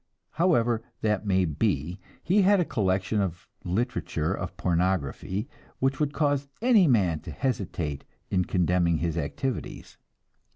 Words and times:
However 0.31 0.81
that 1.01 1.27
may 1.27 1.45
be, 1.45 1.99
he 2.23 2.41
had 2.41 2.59
a 2.59 2.65
collection 2.65 3.21
of 3.21 3.47
the 3.61 3.69
literature 3.69 4.33
of 4.33 4.57
pornography 4.57 5.47
which 5.77 5.99
would 5.99 6.11
cause 6.11 6.47
any 6.59 6.87
man 6.87 7.19
to 7.19 7.29
hesitate 7.29 8.03
in 8.31 8.45
condemning 8.45 8.97
his 8.97 9.15
activities. 9.15 9.97